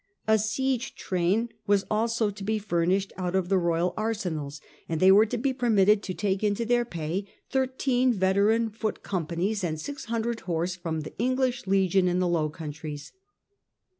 A 0.27 0.39
siege 0.39 0.95
train 0.95 1.49
was 1.67 1.85
also 1.91 2.31
to 2.31 2.43
be 2.43 2.57
furnished 2.57 3.13
out 3.17 3.35
of 3.35 3.49
the 3.49 3.59
royal 3.59 3.93
arsenals, 3.95 4.59
and 4.89 4.99
they 4.99 5.11
were 5.11 5.27
to 5.27 5.37
be 5.37 5.53
permitted 5.53 6.01
to 6.01 6.15
take 6.15 6.43
into 6.43 6.65
their 6.65 6.85
pay 6.85 7.27
thirteen 7.51 8.11
veteran 8.11 8.71
foot 8.71 9.03
companies 9.03 9.63
and 9.63 9.79
six 9.79 10.05
hundred 10.05 10.39
horse 10.39 10.75
from 10.75 11.01
the 11.01 11.15
English 11.19 11.67
legion 11.67 12.07
in 12.07 12.17
the 12.17 12.27
Low 12.27 12.49
Countries. 12.49 13.11